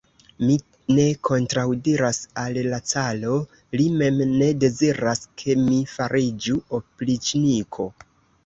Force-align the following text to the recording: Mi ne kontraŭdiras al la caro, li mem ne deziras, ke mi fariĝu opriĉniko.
Mi 0.43 0.53
ne 0.99 1.03
kontraŭdiras 1.27 2.19
al 2.45 2.57
la 2.71 2.79
caro, 2.93 3.37
li 3.81 3.87
mem 3.99 4.17
ne 4.41 4.49
deziras, 4.65 5.23
ke 5.43 5.57
mi 5.69 5.79
fariĝu 5.95 6.59
opriĉniko. 6.81 7.89